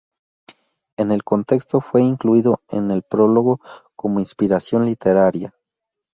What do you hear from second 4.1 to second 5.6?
inspiración literaria.